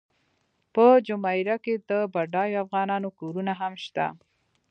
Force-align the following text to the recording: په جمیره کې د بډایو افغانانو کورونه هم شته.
په 0.73 0.85
جمیره 1.07 1.55
کې 1.63 1.73
د 1.89 1.91
بډایو 2.13 2.61
افغانانو 2.65 3.09
کورونه 3.19 3.53
هم 3.61 3.73
شته. 3.83 4.05